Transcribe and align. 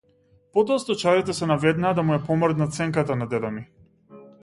Потоа 0.57 0.77
сточарите 0.83 1.35
се 1.41 1.51
наведнаа 1.53 1.93
да 1.99 2.07
му 2.09 2.17
ја 2.17 2.25
помрднат 2.31 2.81
сенката 2.83 3.23
на 3.25 3.33
дедо 3.37 3.57
ми. 3.59 3.67